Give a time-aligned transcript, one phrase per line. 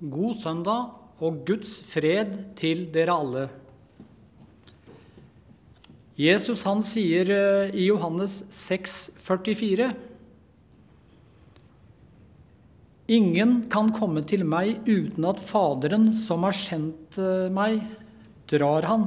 [0.00, 3.42] God søndag og Guds fred til dere alle.
[6.16, 9.90] Jesus han sier eh, i Johannes 6, 44
[13.12, 17.82] Ingen kan komme til meg uten at Faderen som har sendt eh, meg,
[18.48, 19.04] drar han,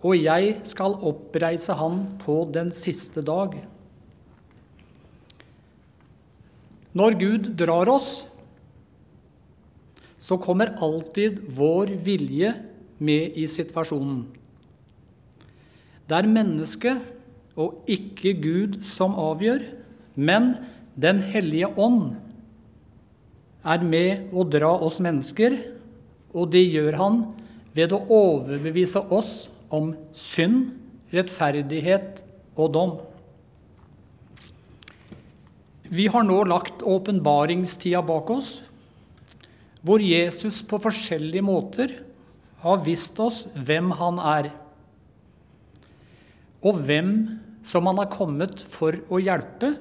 [0.00, 3.60] og jeg skal oppreise han på den siste dag.
[6.96, 8.22] Når Gud drar oss,
[10.28, 12.52] så kommer alltid vår vilje
[13.00, 14.26] med i situasjonen.
[16.08, 19.64] Det er mennesket og ikke Gud som avgjør,
[20.16, 20.56] men
[20.98, 22.16] Den hellige ånd
[23.62, 25.54] er med å dra oss mennesker,
[26.34, 27.20] og det gjør han
[27.70, 30.72] ved å overbevise oss om synd,
[31.14, 32.18] rettferdighet
[32.58, 32.96] og dom.
[35.86, 38.50] Vi har nå lagt åpenbaringstida bak oss,
[39.88, 41.94] hvor Jesus på forskjellige måter
[42.60, 44.50] har vist oss hvem han er,
[46.60, 47.12] og hvem
[47.64, 49.72] som han har kommet for å hjelpe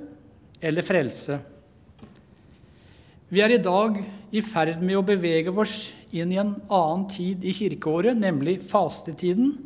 [0.64, 1.42] eller frelse.
[3.28, 3.98] Vi er i dag
[4.32, 9.58] i ferd med å bevege oss inn i en annen tid i kirkeåret, nemlig fastetiden,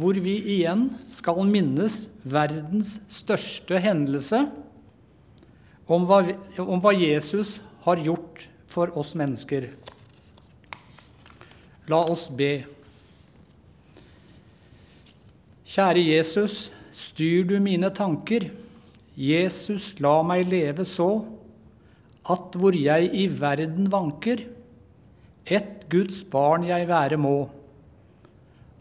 [0.00, 4.46] hvor vi igjen skal minnes verdens største hendelse
[5.84, 6.22] om hva,
[6.64, 9.68] om hva Jesus har gjort for oss mennesker.
[11.92, 12.52] La oss be.
[15.72, 18.50] Kjære Jesus, styr du mine tanker.
[19.16, 21.10] Jesus, la meg leve så
[22.30, 24.44] at hvor jeg i verden vanker,
[25.42, 27.50] ett Guds barn jeg være må.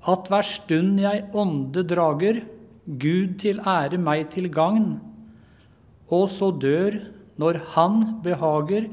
[0.07, 2.43] At hver stund jeg ånde drager,
[2.85, 4.99] Gud til ære meg til gagn,
[6.11, 6.97] og så dør
[7.41, 8.89] når Han behager,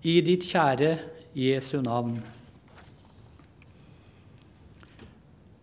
[0.00, 0.94] i ditt kjære
[1.36, 2.18] Jesu navn.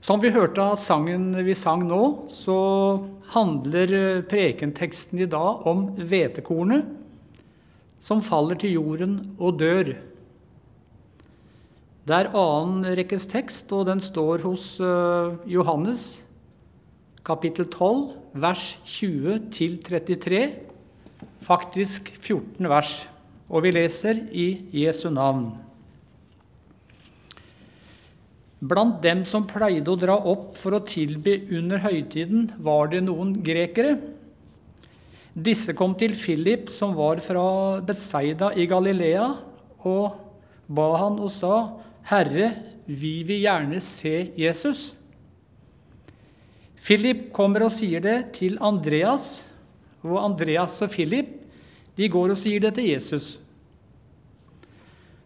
[0.01, 2.59] Som vi hørte av sangen vi sang nå, så
[3.34, 6.85] handler prekenteksten i dag om hvetekornet
[8.00, 9.91] som faller til jorden og dør.
[12.07, 14.78] Det er annen rekkes tekst, og den står hos
[15.50, 16.06] Johannes,
[17.28, 18.06] kapittel 12,
[18.39, 20.45] vers 20-33.
[21.44, 22.95] Faktisk 14 vers.
[23.47, 25.50] Og vi leser i Jesu navn.
[28.58, 33.36] Blant dem som pleide å dra opp for å tilbe under høytiden, var det noen
[33.46, 34.00] grekere.
[35.38, 39.28] Disse kom til Philip, som var fra Betseida i Galilea,
[39.86, 40.18] og
[40.68, 41.78] ba han og sa,
[42.09, 42.56] 'Herre,
[42.88, 44.96] vi vil gjerne se Jesus.'
[46.81, 49.46] Philip kommer og sier det til Andreas,
[50.03, 51.37] og Andreas og Philip
[51.97, 53.35] de går og sier det til Jesus.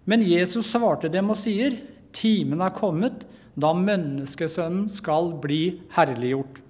[0.07, 1.77] Men Jesus svarte dem og sier,
[2.11, 3.23] 'Timen er kommet
[3.55, 6.61] da menneskesønnen skal bli herliggjort.'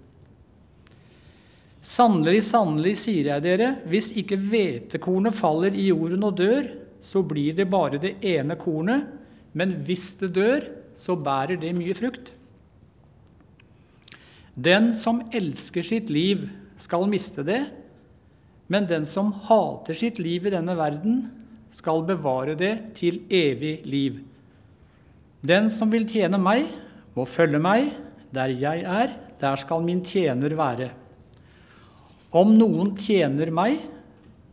[1.81, 6.67] Sannelig, sannelig, sier jeg dere, hvis ikke hvetekornet faller i jorden og dør,
[7.01, 9.07] så blir det bare det ene kornet,
[9.57, 12.35] men hvis det dør, så bærer det mye frukt.
[14.53, 16.45] Den som elsker sitt liv,
[16.77, 17.63] skal miste det,
[18.71, 21.25] men den som hater sitt liv i denne verden,
[21.75, 24.19] skal bevare det til evig liv.
[25.43, 26.67] Den som vil tjene meg,
[27.15, 27.91] må følge meg.
[28.31, 30.91] Der jeg er, der skal min tjener være.
[32.31, 33.81] Om noen tjener meg,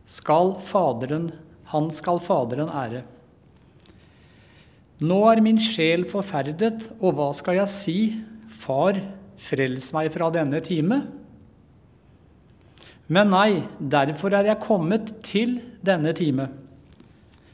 [0.09, 1.29] skal faderen,
[1.69, 3.03] han skal Faderen ære.
[4.99, 7.97] Nå er min sjel forferdet, og hva skal jeg si?
[8.51, 8.97] Far,
[9.39, 11.03] frels meg fra denne time.
[13.09, 16.45] Men nei, derfor er jeg kommet til denne time.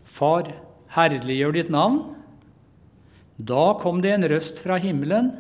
[0.04, 0.50] Far,
[0.92, 2.02] herliggjør ditt navn.
[3.40, 5.32] Da kom det en røst fra himmelen.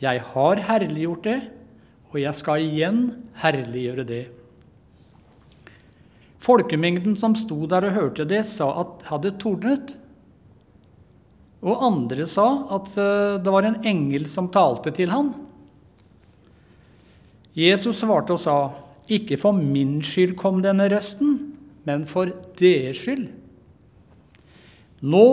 [0.00, 1.38] Jeg har herliggjort det,
[2.12, 3.00] og jeg skal igjen
[3.40, 4.24] herliggjøre det.
[6.38, 9.94] Folkemengden som sto der og hørte det, sa at det hadde tordnet.
[11.64, 12.46] Og andre sa
[12.76, 12.92] at
[13.42, 15.32] det var en engel som talte til han.
[17.58, 18.58] Jesus svarte og sa,
[19.08, 22.28] 'Ikke for min skyld kom denne røsten, men for
[22.60, 23.28] deres skyld.'
[25.00, 25.26] Nå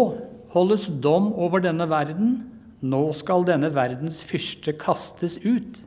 [0.53, 2.35] holdes dom over denne verden,
[2.81, 5.81] nå skal denne verdens fyrste kastes ut.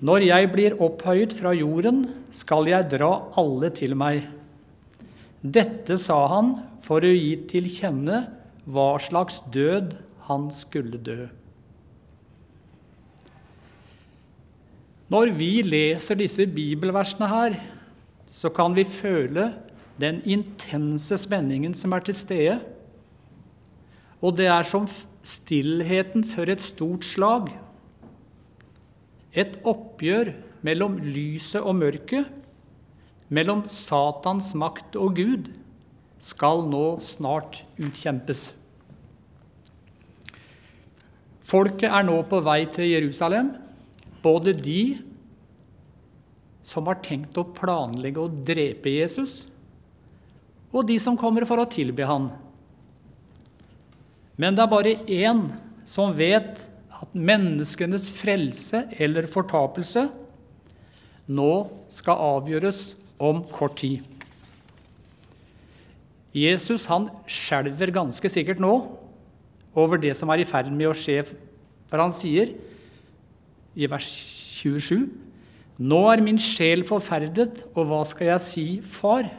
[0.00, 4.24] Når jeg blir opphøyet fra jorden, skal jeg dra alle til meg.
[5.44, 6.54] Dette sa han
[6.84, 8.22] for å gi til kjenne
[8.64, 9.92] hva slags død
[10.30, 11.28] han skulle dø.
[15.10, 17.56] Når vi leser disse bibelversene her,
[18.30, 19.48] så kan vi føle
[20.00, 22.60] den intense spenningen som er til stede
[24.22, 24.86] Og det er som
[25.24, 27.48] stillheten før et stort slag.
[29.32, 32.26] Et oppgjør mellom lyset og mørket,
[33.32, 35.48] mellom Satans makt og Gud,
[36.20, 38.50] skal nå snart utkjempes.
[41.40, 43.54] Folket er nå på vei til Jerusalem,
[44.22, 44.82] både de
[46.66, 49.42] som har tenkt å planlegge å drepe Jesus,
[50.70, 52.28] og de som kommer for å tilbe han.
[54.40, 55.42] Men det er bare én
[55.88, 56.60] som vet
[57.00, 60.06] at menneskenes frelse eller fortapelse
[61.30, 61.52] nå
[61.92, 62.80] skal avgjøres
[63.20, 64.04] om kort tid.
[66.30, 68.72] Jesus han skjelver ganske sikkert nå
[69.74, 71.24] over det som er i ferd med å skje,
[71.90, 72.54] for han sier
[73.74, 74.08] i vers
[74.60, 75.08] 27
[75.80, 79.30] Nå er min sjel forferdet, og hva skal jeg si, far?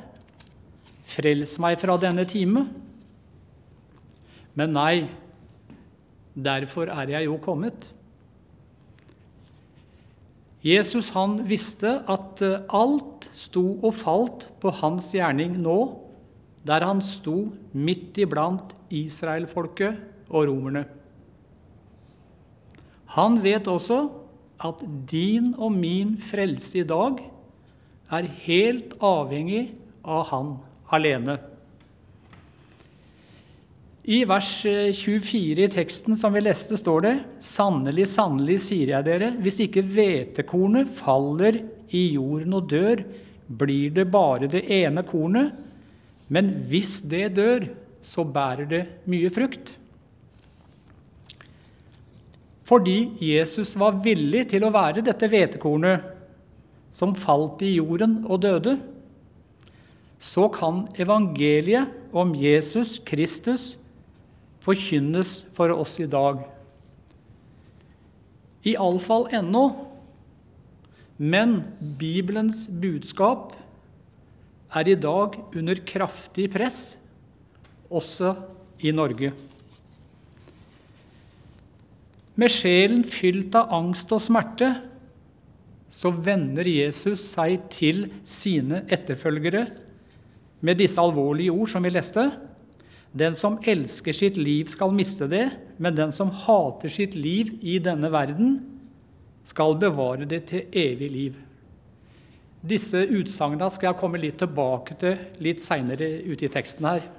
[1.06, 2.64] Frels meg fra denne time.
[4.58, 4.96] Men nei,
[6.34, 7.92] derfor er jeg jo kommet.
[10.66, 15.78] Jesus han visste at eh, alt sto og falt på hans gjerning nå,
[16.66, 19.98] der han sto midt iblant israelfolket
[20.30, 20.84] og romerne.
[23.18, 24.04] Han vet også
[24.62, 27.22] at din og min frelse i dag
[28.12, 29.72] er helt avhengig
[30.04, 30.52] av Han
[30.92, 31.38] alene.
[34.02, 39.32] I vers 24 i teksten som vi leste, står det:" Sannelig, sannelig, sier jeg dere,
[39.38, 41.62] hvis ikke hvetekornet faller
[41.94, 43.04] i jorden og dør,
[43.48, 45.54] blir det bare det ene kornet,
[46.30, 47.68] men hvis det dør,
[48.02, 49.76] så bærer det mye frukt.
[52.72, 56.06] Fordi Jesus var villig til å være dette hvetekornet
[56.96, 58.78] som falt i jorden og døde,
[60.22, 63.74] så kan evangeliet om Jesus Kristus
[64.64, 66.46] forkynnes for oss i dag.
[68.64, 69.66] Iallfall ennå,
[71.20, 71.60] men
[72.00, 73.58] Bibelens budskap
[74.72, 76.84] er i dag under kraftig press,
[77.92, 78.38] også
[78.80, 79.34] i Norge.
[82.42, 84.72] Med sjelen fylt av angst og smerte
[85.92, 89.68] så vender Jesus seg til sine etterfølgere
[90.66, 92.24] med disse alvorlige ord som vi leste.
[93.12, 97.76] Den som elsker sitt liv, skal miste det, men den som hater sitt liv i
[97.84, 98.62] denne verden,
[99.46, 101.40] skal bevare det til evig liv.
[102.62, 107.10] Disse utsagnene skal jeg komme litt tilbake til litt seinere ute i teksten her.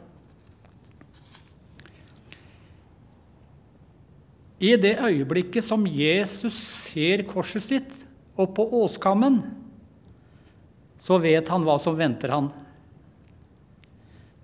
[4.63, 7.95] I det øyeblikket som Jesus ser korset sitt
[8.39, 9.41] oppå åskammen,
[11.03, 12.53] så vet han hva som venter han.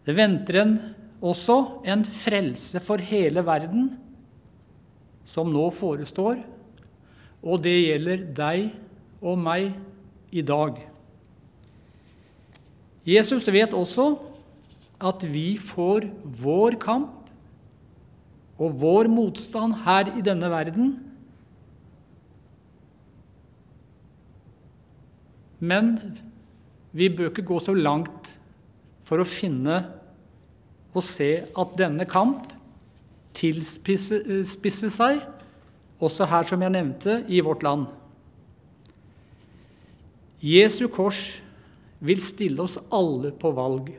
[0.02, 0.74] Det venter en
[1.22, 3.92] også en frelse for hele verden,
[5.28, 6.40] som nå forestår,
[7.42, 8.70] og det gjelder deg
[9.22, 9.70] og meg
[10.34, 10.80] i dag.
[13.08, 14.10] Jesus vet også
[14.98, 16.08] at vi får
[16.42, 17.17] vår kamp
[18.58, 20.96] og vår motstand her i denne verden.
[25.58, 25.94] Men
[26.92, 28.32] vi bør ikke gå så langt
[29.06, 29.80] for å finne
[30.94, 32.50] og se at denne kamp
[33.38, 35.20] tilspisser seg,
[35.98, 37.86] også her, som jeg nevnte, i vårt land.
[40.42, 41.40] Jesu kors
[41.98, 43.90] vil stille oss alle på valg.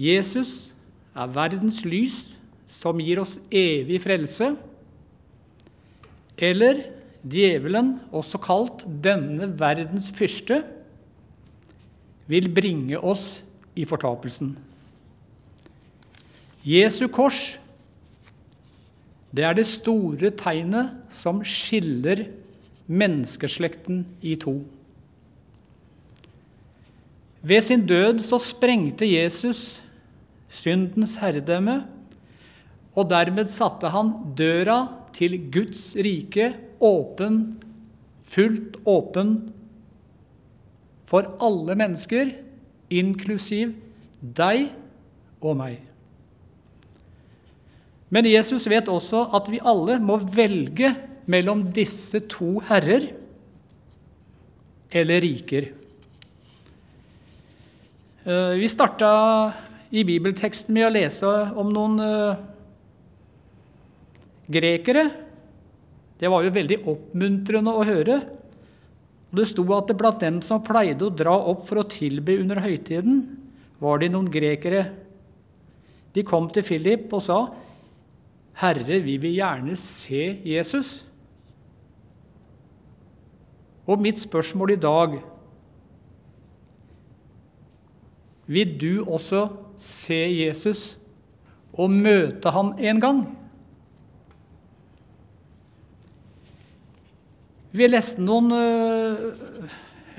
[0.00, 0.72] Jesus
[1.14, 2.22] er verdens lys
[2.70, 4.52] som gir oss evig frelse,
[6.40, 6.84] eller
[7.26, 10.62] djevelen, også kalt denne verdens fyrste,
[12.30, 13.42] vil bringe oss
[13.74, 14.54] i fortapelsen.
[16.64, 17.58] Jesu kors,
[19.34, 22.26] det er det store tegnet som skiller
[22.90, 24.58] menneskeslekten i to.
[27.42, 29.80] Ved sin død så sprengte Jesus
[30.50, 31.84] syndens herredømme,
[32.98, 34.82] og dermed satte han døra
[35.14, 36.52] til Guds rike
[36.82, 37.60] åpen,
[38.26, 39.34] fullt åpen
[41.10, 42.34] for alle mennesker,
[42.90, 43.76] inklusiv
[44.20, 44.68] deg
[45.40, 45.78] og meg.
[48.10, 50.90] Men Jesus vet også at vi alle må velge
[51.30, 53.12] mellom disse to herrer
[54.90, 55.68] eller riker.
[58.26, 59.10] Eh, vi starta
[59.90, 62.38] i bibelteksten med å lese om noen uh,
[64.50, 65.08] grekere.
[66.20, 68.20] Det var jo veldig oppmuntrende å høre.
[69.30, 72.62] Det sto at det blant dem som pleide å dra opp for å tilbe under
[72.62, 73.22] høytiden,
[73.80, 74.88] var det noen grekere.
[76.14, 77.38] De kom til Philip og sa,
[78.58, 81.04] 'Herre, vi vil gjerne se Jesus.'
[83.86, 85.18] Og mitt spørsmål i dag
[88.50, 89.44] Vil du også
[89.78, 90.96] se Jesus
[91.72, 93.20] og møte han en gang?
[97.70, 97.86] Vi
[98.18, 98.50] noen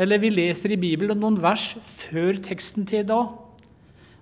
[0.01, 3.19] eller vi leser i Bibelen noen vers før teksten til da.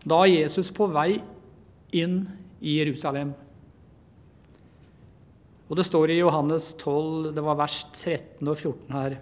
[0.01, 1.21] Da er Jesus på vei
[1.95, 2.23] inn
[2.59, 3.35] i Jerusalem.
[5.69, 9.19] Og Det står i Johannes 12, det var vers 13 og 14 her.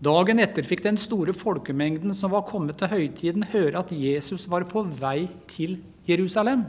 [0.00, 4.64] Dagen etter fikk den store folkemengden som var kommet til høytiden, høre at Jesus var
[4.68, 5.76] på vei til
[6.08, 6.62] Jerusalem.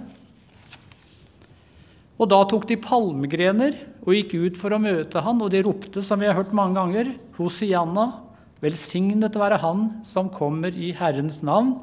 [2.20, 6.04] Og Da tok de palmegrener og gikk ut for å møte han, og de ropte,
[6.04, 8.22] som vi har hørt mange ganger, Hosianna,
[8.62, 11.80] velsignet være Han som kommer i Herrens navn.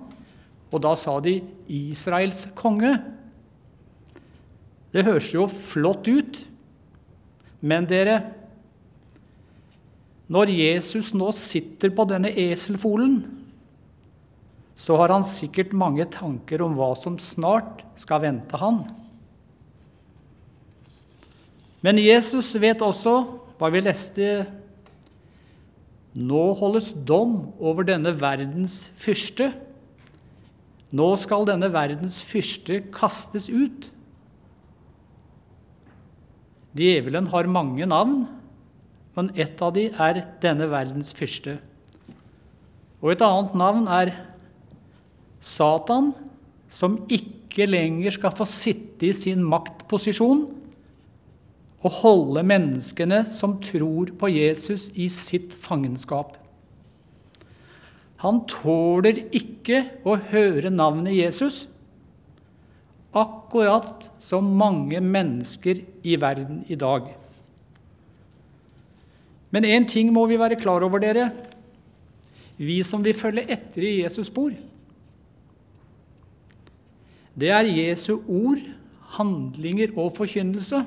[0.69, 2.93] Og da sa de Israels konge.
[4.93, 6.45] Det høres jo flott ut,
[7.64, 8.21] men dere
[10.28, 13.23] Når Jesus nå sitter på denne eselfolen,
[14.78, 18.85] så har han sikkert mange tanker om hva som snart skal vente han.
[21.82, 23.20] Men Jesus vet også
[23.58, 24.30] hva vi leste
[26.18, 29.52] Nå holdes dom over denne verdens fyrste.
[30.90, 33.87] Nå skal denne verdens fyrste kastes ut.
[36.75, 38.25] Djevelen har mange navn,
[39.19, 41.57] men ett av de er denne verdens fyrste.
[43.03, 44.13] Og et annet navn er
[45.43, 46.13] Satan,
[46.71, 50.47] som ikke lenger skal få sitte i sin maktposisjon,
[51.79, 56.37] og holde menneskene som tror på Jesus, i sitt fangenskap.
[58.23, 61.67] Han tåler ikke å høre navnet Jesus,
[63.15, 67.07] akkurat som mange mennesker i verden i dag.
[69.50, 71.31] Men én ting må vi være klar over, dere,
[72.59, 74.52] vi som vil følge etter i Jesus' spor.
[77.38, 78.61] Det er Jesu ord,
[79.19, 80.83] handlinger og forkynnelse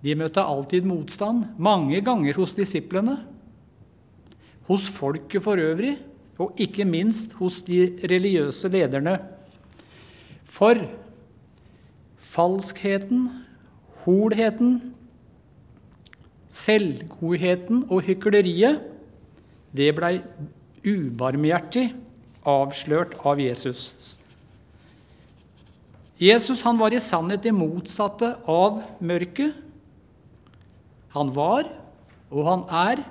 [0.00, 3.18] De møtte alltid motstand, mange ganger hos disiplene,
[4.68, 5.98] hos folket for øvrig,
[6.40, 9.18] og ikke minst hos de religiøse lederne.
[10.40, 10.80] For
[12.16, 13.28] falskheten,
[14.04, 14.78] holheten,
[16.50, 18.80] selvgodheten og hykleriet,
[19.76, 20.16] det blei
[20.82, 21.90] ubarmhjertig
[22.48, 24.18] avslørt av Jesus.
[26.20, 29.54] Jesus han var i sannhet det motsatte av mørket.
[31.14, 31.70] Han var,
[32.30, 33.04] og han er,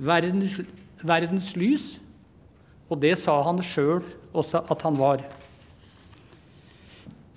[0.00, 0.56] verdens,
[1.04, 1.92] verdens lys,
[2.88, 4.02] og det sa han sjøl
[4.34, 5.22] også at han var.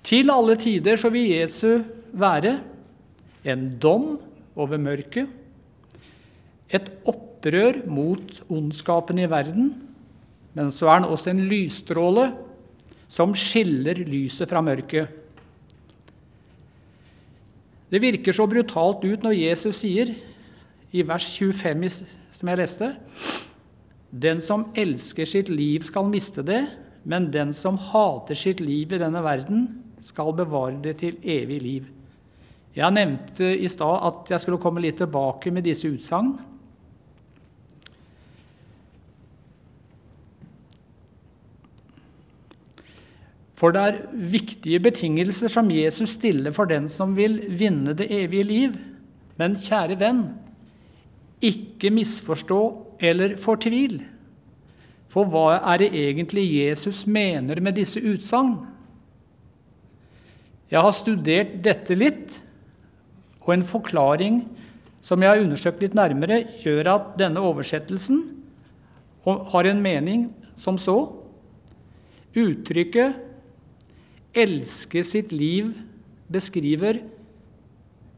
[0.08, 2.58] Til alle tider så vil Jesu være
[3.48, 4.16] en dom
[4.58, 5.28] over mørket,
[6.68, 9.70] et opprør mot ondskapen i verden,
[10.54, 12.26] men så er den også en lysstråle
[13.08, 15.08] som skiller lyset fra mørket.
[17.88, 20.12] Det virker så brutalt ut når Jesus sier
[20.92, 21.88] i vers 25
[22.38, 22.90] som jeg leste
[24.12, 26.62] Den som elsker sitt liv, skal miste det,
[27.04, 29.66] men den som hater sitt liv i denne verden,
[30.00, 31.88] skal bevare det til evig liv.
[32.76, 36.36] Jeg nevnte i stad at jeg skulle komme litt tilbake med disse utsagn.
[43.58, 48.46] For det er viktige betingelser som Jesus stiller for den som vil vinne det evige
[48.46, 48.76] liv.
[49.38, 50.22] Men kjære venn,
[51.42, 52.60] ikke misforstå
[53.02, 54.00] eller fortvil.
[55.10, 58.58] For hva er det egentlig Jesus mener med disse utsagn?
[60.68, 62.42] Jeg har studert dette litt,
[63.48, 64.42] og en forklaring
[65.00, 68.20] som jeg har undersøkt litt nærmere, gjør at denne oversettelsen
[69.24, 70.28] har en mening
[70.58, 70.98] som så.
[72.36, 73.16] Uttrykket
[74.36, 75.72] elske sitt liv
[76.28, 77.00] beskriver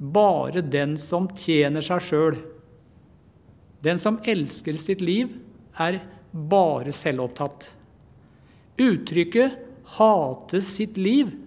[0.00, 2.40] bare den som tjener seg sjøl.
[3.86, 5.30] Den som elsker sitt liv,
[5.78, 6.00] er
[6.32, 7.70] bare selvopptatt.
[8.80, 9.54] Uttrykket
[9.96, 11.38] 'hate sitt liv'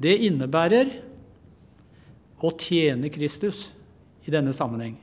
[0.00, 1.03] det innebærer
[2.44, 3.70] å tjene Kristus
[4.24, 4.98] i denne sammenheng.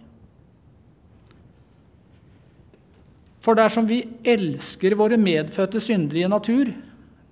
[3.41, 6.69] For dersom vi elsker våre medfødte syndelige natur,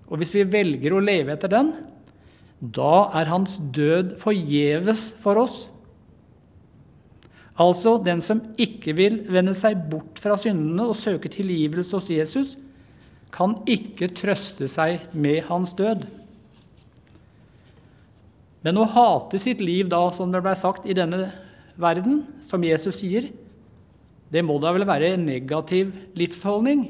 [0.09, 1.69] og hvis vi velger å leve etter den,
[2.59, 5.67] da er hans død forgjeves for oss.
[7.59, 12.55] Altså den som ikke vil vende seg bort fra syndene og søke tilgivelse hos Jesus,
[13.35, 16.07] kan ikke trøste seg med hans død.
[18.65, 21.29] Men å hate sitt liv da, som det ble sagt, i denne
[21.79, 23.29] verden, som Jesus sier,
[24.29, 26.89] det må da vel være en negativ livsholdning?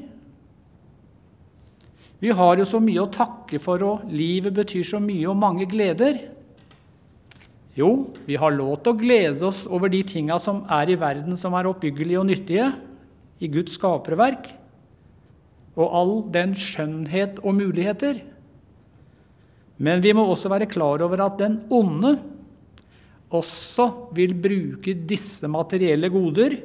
[2.20, 5.64] Vi har jo så mye å takke for, og livet betyr så mye og mange
[5.70, 6.18] gleder.
[7.78, 11.38] Jo, vi har lov til å glede oss over de tinga som er i verden
[11.38, 12.72] som er oppbyggelige og nyttige,
[13.40, 14.50] i Guds skaperverk,
[15.78, 18.20] og all den skjønnhet og muligheter.
[19.80, 22.18] Men vi må også være klar over at den onde
[23.30, 26.58] også vil bruke disse materielle goder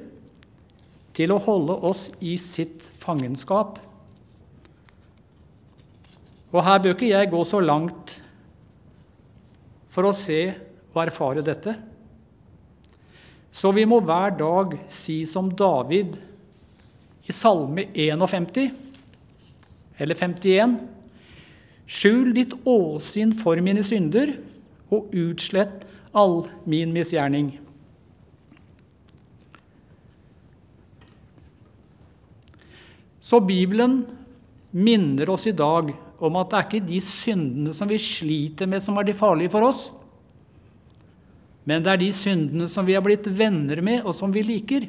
[1.15, 3.77] til å holde oss i sitt fangenskap.
[6.51, 8.17] Og her bør ikke jeg gå så langt
[9.91, 10.39] for å se
[10.95, 11.75] og erfare dette.
[13.55, 16.17] Så vi må hver dag si som David
[17.25, 18.75] i Salme 51
[20.03, 20.75] eller 51.:
[21.86, 24.34] Skjul ditt åsyn for mine synder,
[24.94, 25.84] og utslett
[26.15, 27.54] all min misgjerning.
[33.25, 34.04] Så Bibelen
[34.70, 35.89] minner oss i dag
[36.22, 39.51] om at det er ikke de syndene som vi sliter med, som er de farlige
[39.54, 39.88] for oss.
[41.65, 44.86] Men det er de syndene som vi har blitt venner med, og som vi liker.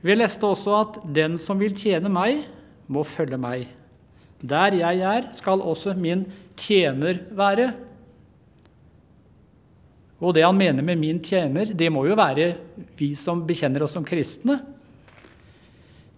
[0.00, 2.46] Vi leste også at 'den som vil tjene meg,
[2.90, 3.68] må følge meg'.
[4.42, 7.72] Der jeg er, skal også min tjener være.
[10.20, 12.56] Og det han mener med 'min tjener', det må jo være
[12.98, 14.60] vi som bekjenner oss som kristne.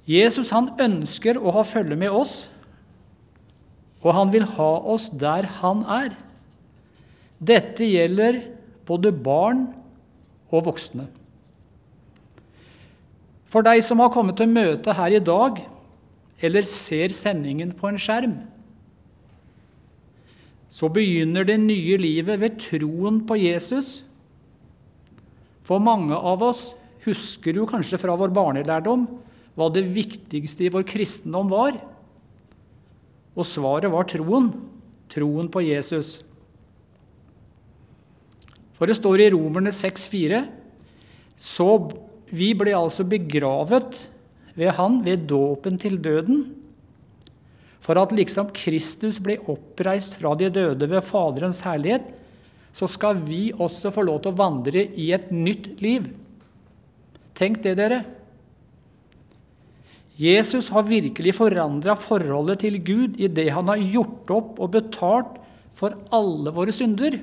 [0.09, 2.51] Jesus han ønsker å ha følge med oss,
[4.03, 6.17] og han vil ha oss der han er.
[7.39, 8.41] Dette gjelder
[8.87, 9.69] både barn
[10.51, 11.07] og voksne.
[13.47, 15.61] For deg som har kommet til møte her i dag,
[16.43, 18.37] eller ser sendingen på en skjerm,
[20.73, 24.01] så begynner det nye livet ved troen på Jesus.
[25.63, 26.71] For mange av oss
[27.05, 29.05] husker jo kanskje fra vår barnelærdom
[29.59, 31.77] hva det viktigste i vår kristendom var.
[33.37, 34.49] Og svaret var troen.
[35.13, 36.23] Troen på Jesus.
[38.73, 40.41] For det står i Romerne 6,4.:
[41.37, 41.69] Så
[42.33, 44.07] vi ble altså begravet
[44.59, 46.51] ved Han ved dåpen til døden,
[47.83, 52.05] for at liksom Kristus ble oppreist fra de døde ved Faderens herlighet,
[52.73, 56.07] så skal vi også få lov til å vandre i et nytt liv.
[57.37, 58.03] Tenk det, dere.
[60.17, 65.39] Jesus har virkelig forandra forholdet til Gud i det han har gjort opp og betalt
[65.77, 67.19] for alle våre synder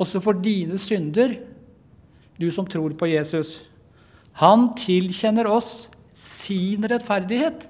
[0.00, 1.36] også for dine synder,
[2.40, 3.58] du som tror på Jesus.
[4.38, 7.66] Han tilkjenner oss sin rettferdighet.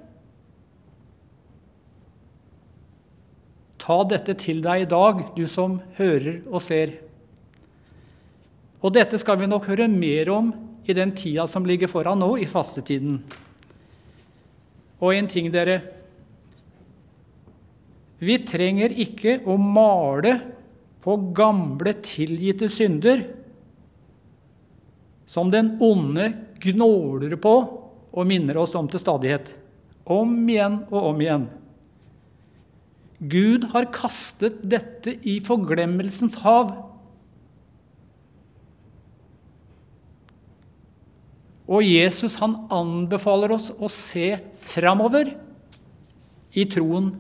[3.81, 6.99] Ta dette til deg i dag, du som hører og ser.
[8.81, 10.53] Og dette skal vi nok høre mer om
[10.89, 13.19] i den tida som ligger foran nå, i fastetiden.
[15.01, 15.81] Og en ting, dere.
[18.21, 20.37] Vi trenger ikke å male
[21.01, 23.25] på gamle, tilgitte synder
[25.31, 26.27] som den onde
[26.63, 27.55] gnåler på
[28.11, 29.53] og minner oss om til stadighet.
[30.11, 31.49] Om igjen og om igjen.
[33.21, 36.73] Gud har kastet dette i forglemmelsens hav.
[41.71, 45.35] Og Jesus han anbefaler oss å se framover
[46.59, 47.13] i troen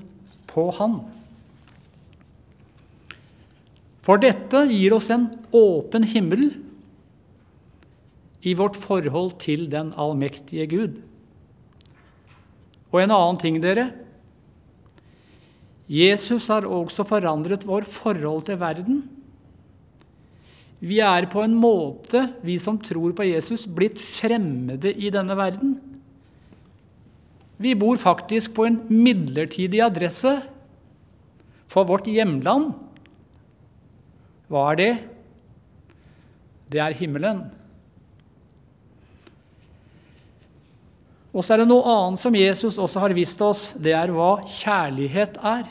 [0.50, 0.96] på Han.
[4.02, 6.48] For dette gir oss en åpen himmel
[8.42, 10.98] i vårt forhold til den allmektige Gud.
[12.90, 13.90] Og en annen ting, dere.
[15.90, 19.02] Jesus har også forandret vår forhold til verden.
[20.80, 25.74] Vi er på en måte, vi som tror på Jesus, blitt fremmede i denne verden.
[27.60, 30.38] Vi bor faktisk på en midlertidig adresse
[31.68, 32.70] for vårt hjemland
[34.50, 34.92] hva er det?
[36.74, 37.44] Det er himmelen.
[41.30, 43.68] Og så er det noe annet som Jesus også har vist oss.
[43.78, 45.68] Det er hva kjærlighet er,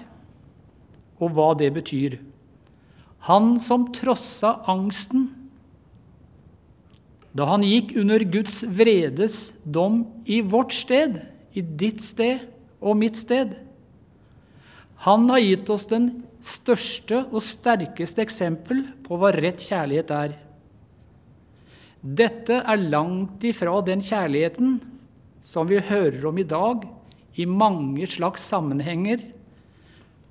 [1.20, 2.16] og hva det betyr.
[3.28, 5.28] Han som trossa angsten
[7.36, 11.20] da han gikk under Guds vredes dom i vårt sted,
[11.54, 12.42] i ditt sted
[12.82, 13.54] og mitt sted.
[15.06, 16.10] Han har gitt oss den
[16.44, 20.34] største og sterkeste eksempel på hva rett kjærlighet er.
[22.00, 24.80] Dette er langt ifra den kjærligheten
[25.46, 26.86] som vi hører om i dag
[27.40, 29.22] i mange slags sammenhenger,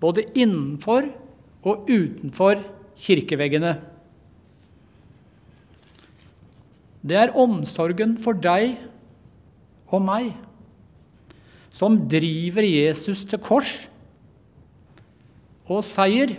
[0.01, 1.09] både innenfor
[1.67, 2.61] og utenfor
[2.99, 3.77] kirkeveggene.
[7.03, 8.77] Det er omsorgen for deg
[9.89, 10.35] og meg
[11.73, 13.75] som driver Jesus til kors
[15.69, 16.33] og seier.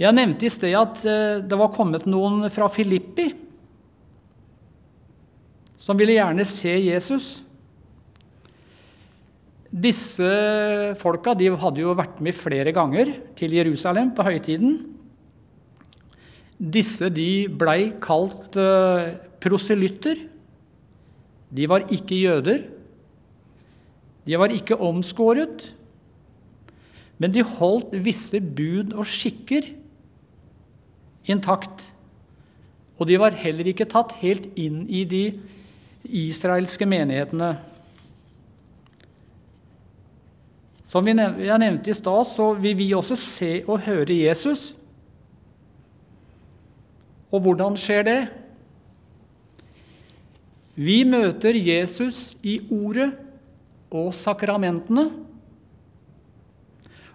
[0.00, 3.30] Jeg nevnte i sted at eh, det var kommet noen fra Filippi
[5.80, 7.28] som ville gjerne se Jesus.
[9.70, 10.30] Disse
[11.00, 14.80] folka de hadde jo vært med flere ganger til Jerusalem på høytiden.
[16.60, 20.26] Disse de blei kalt uh, proselytter.
[21.50, 22.66] De var ikke jøder.
[24.26, 25.70] De var ikke omskåret.
[27.20, 29.70] Men de holdt visse bud og skikker
[31.30, 31.86] intakt.
[33.00, 35.24] Og de var heller ikke tatt helt inn i de
[36.04, 37.54] israelske menighetene.
[40.90, 41.16] Som jeg
[41.62, 44.72] nevnte i stad, så vil vi også se og høre Jesus.
[47.30, 48.20] Og hvordan skjer det?
[50.74, 53.12] Vi møter Jesus i ordet
[53.90, 55.10] og sakramentene,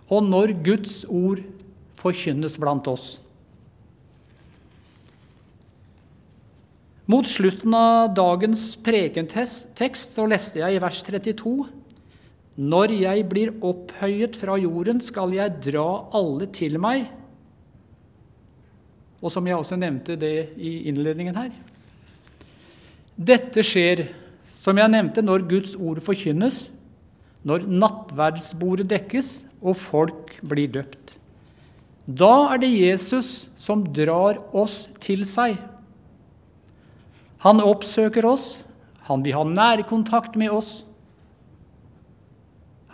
[0.05, 1.41] og når Guds ord
[1.97, 3.15] forkynnes blant oss.
[7.05, 11.67] Mot slutten av dagens prekentekst så leste jeg i vers 32.:
[12.57, 15.85] Når jeg blir opphøyet fra jorden, skal jeg dra
[16.17, 17.05] alle til meg.
[19.21, 21.51] Og som jeg også nevnte det i innledningen her.
[23.15, 24.07] Dette skjer,
[24.49, 26.71] som jeg nevnte, når Guds ord forkynnes,
[27.45, 31.13] når nattverdsbordet dekkes og folk blir døpt.
[32.05, 35.61] Da er det Jesus som drar oss til seg.
[37.45, 38.55] Han oppsøker oss,
[39.05, 40.79] han vil ha nærkontakt med oss.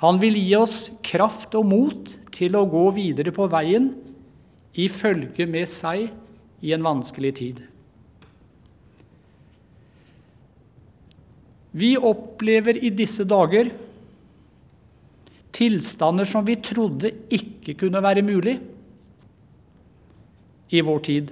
[0.03, 3.93] Han vil gi oss kraft og mot til å gå videre på veien
[4.75, 6.09] i følge med seg
[6.61, 7.61] i en vanskelig tid.
[11.71, 13.71] Vi opplever i disse dager
[15.55, 18.57] tilstander som vi trodde ikke kunne være mulig
[20.71, 21.31] i vår tid.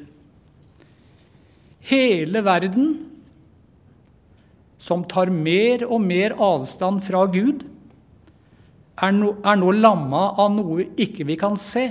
[1.90, 3.09] Hele verden,
[4.80, 7.66] som tar mer og mer avstand fra Gud,
[9.00, 11.90] er nå, er nå lamma av noe ikke vi kan se.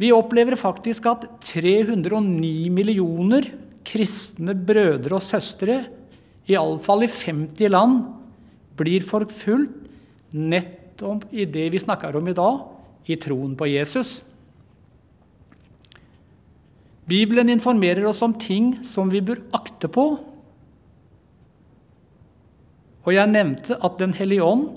[0.00, 3.46] Vi opplever faktisk at 309 millioner
[3.86, 5.82] kristne brødre og søstre
[6.50, 8.02] iallfall i 50 land,
[8.78, 9.78] blir forfulgt
[10.32, 12.62] nettopp i det vi snakker om i dag,
[13.06, 14.22] i troen på Jesus.
[17.08, 20.06] Bibelen informerer oss om ting som vi bør akte på.
[23.02, 24.68] Og jeg nevnte at Den hellige ånd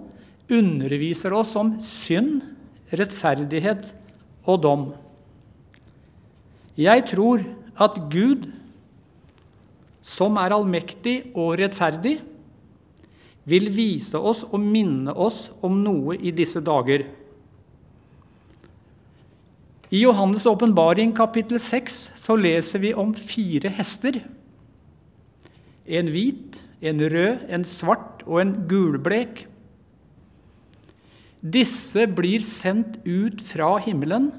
[0.50, 2.42] underviser oss om synd,
[2.94, 3.88] rettferdighet
[4.46, 4.84] og dom.
[6.78, 7.42] Jeg tror
[7.82, 8.46] at Gud
[10.06, 12.20] som er allmektig og rettferdig,
[13.46, 17.06] vil vise oss og minne oss om noe i disse dager.
[19.94, 24.18] I Johannes' åpenbaring kapittel 6 så leser vi om fire hester.
[25.86, 29.46] En hvit, en rød, en svart og en gulblek.
[31.42, 34.32] Disse blir sendt ut fra himmelen.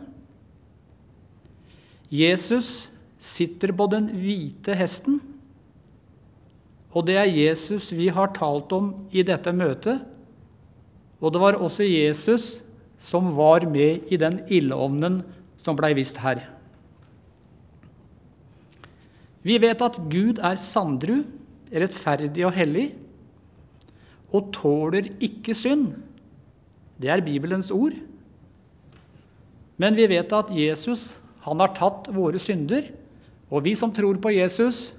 [2.11, 5.21] Jesus sitter på den hvite hesten
[6.97, 10.01] og det er Jesus vi har talt om i dette møtet.
[11.21, 12.63] Og det var også Jesus
[12.97, 15.21] som var med i den ildovnen
[15.61, 16.41] som blei vist her.
[19.47, 21.21] Vi vet at Gud er sandru,
[21.71, 22.89] rettferdig og hellig,
[24.35, 25.93] og tåler ikke synd.
[26.99, 27.95] Det er Bibelens ord.
[29.77, 31.15] Men vi vet at Jesus
[31.47, 32.89] han har tatt våre synder,
[33.47, 34.91] og vi som tror på Jesus,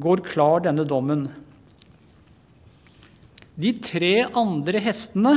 [0.00, 1.26] går klar denne dommen.
[3.58, 5.34] De tre andre hestene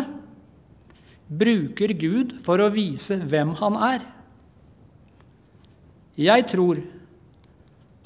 [1.28, 4.08] bruker Gud for å vise hvem han er.
[6.22, 6.80] Jeg tror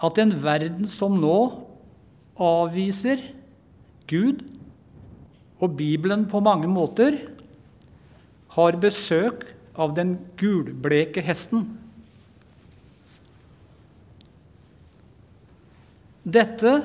[0.03, 1.37] at en verden som nå
[2.41, 3.21] avviser
[4.09, 4.43] Gud
[5.63, 7.17] og Bibelen på mange måter,
[8.55, 9.43] har besøk
[9.75, 11.65] av den gulbleke hesten.
[16.25, 16.77] Dette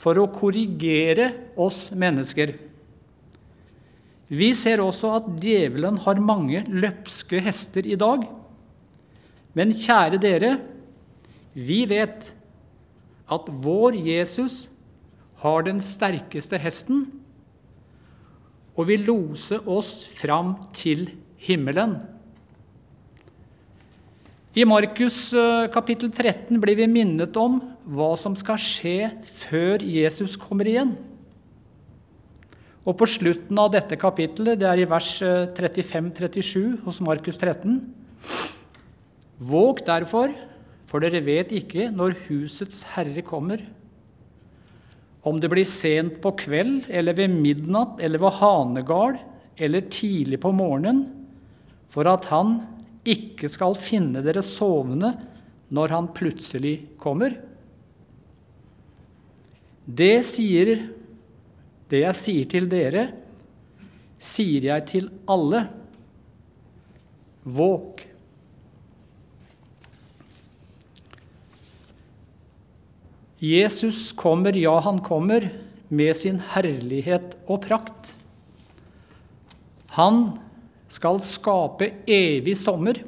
[0.00, 2.54] for å korrigere oss mennesker
[4.30, 8.22] Vi ser også at djevelen har mange løpske hester i dag.
[9.58, 10.52] Men kjære dere,
[11.54, 12.30] vi vet
[13.30, 14.68] at vår Jesus
[15.42, 17.06] har den sterkeste hesten
[18.76, 21.08] og vil lose oss fram til
[21.40, 21.98] himmelen.
[24.50, 30.34] I Markus eh, kapittel 13 blir vi minnet om hva som skal skje før Jesus
[30.40, 30.96] kommer igjen.
[32.82, 37.78] Og på slutten av dette kapittelet, det er i vers 35-37 eh, hos Markus 13
[39.40, 40.34] Våg derfor,
[40.90, 43.62] for dere vet ikke når husets herre kommer.
[45.22, 49.20] Om det blir sent på kveld eller ved midnatt eller ved hanegard
[49.60, 51.04] eller tidlig på morgenen,
[51.92, 52.56] for at han
[53.06, 55.12] ikke skal finne dere sovende
[55.70, 57.36] når han plutselig kommer.
[59.86, 60.74] Det sier
[61.90, 63.08] det jeg sier til dere,
[64.20, 65.64] sier jeg til alle.
[67.44, 68.09] Våk.
[73.40, 75.48] Jesus kommer, ja, han kommer,
[75.88, 78.12] med sin herlighet og prakt.
[79.96, 80.36] Han
[80.92, 83.00] skal skape evig sommer,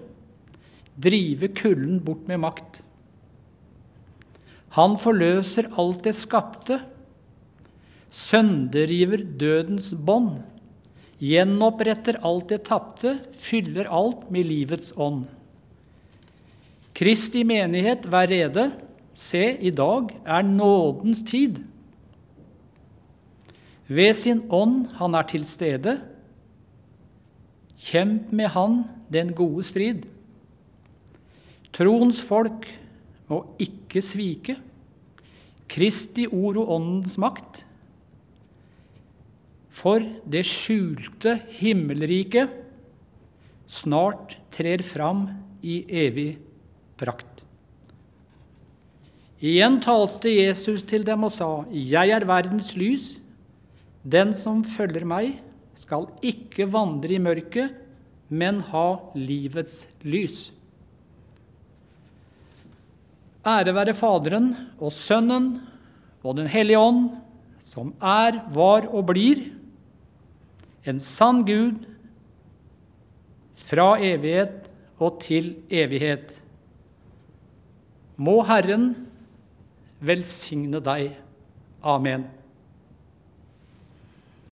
[0.96, 2.80] drive kulden bort med makt.
[4.72, 6.80] Han forløser alt det skapte,
[8.12, 10.40] sønderriver dødens bånd,
[11.22, 15.26] gjenoppretter alt det tapte, fyller alt med livets ånd.
[16.96, 18.66] Kristi menighet, vær rede.
[19.14, 21.60] Se, i dag er nådens tid.
[23.88, 26.00] Ved sin ånd han er til stede,
[27.82, 30.04] Kjemp med Han den gode strid.
[31.74, 32.68] Troens folk
[33.26, 34.56] må ikke svike.
[35.72, 37.64] Kristi ord og åndens makt.
[39.72, 42.52] For det skjulte himmelriket
[43.66, 45.26] snart trer fram
[45.64, 46.36] i evig
[47.00, 47.31] prakt.
[49.42, 53.16] Igjen talte Jesus til dem og sa, Jeg er verdens lys.
[54.02, 55.40] Den som følger meg,
[55.74, 57.74] skal ikke vandre i mørket,
[58.30, 58.86] men ha
[59.18, 60.52] livets lys.
[63.42, 65.56] Ære være Faderen og Sønnen
[66.22, 67.08] og Den hellige ånd,
[67.58, 69.48] som er, var og blir
[70.86, 71.82] en sann Gud
[73.58, 74.68] fra evighet
[75.02, 76.30] og til evighet.
[78.22, 78.92] Må Herren
[80.02, 81.16] velsigne deg.
[81.82, 82.41] Amen.